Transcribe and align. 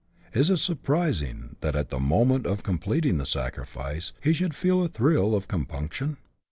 Is 0.33 0.49
it 0.49 0.57
surprising 0.57 1.57
that, 1.61 1.75
at 1.75 1.89
the 1.89 1.99
moment 1.99 2.47
of 2.47 2.63
com 2.63 2.79
pleting 2.79 3.19
the 3.19 3.23
sacrifice, 3.23 4.13
he 4.19 4.33
should 4.33 4.55
feel 4.55 4.83
a 4.83 4.87
thrill 4.89 5.35
of 5.35 5.47
compunction 5.47 6.17